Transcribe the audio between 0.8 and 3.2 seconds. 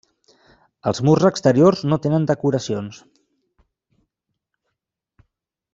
Els murs exteriors no tenen decoracions.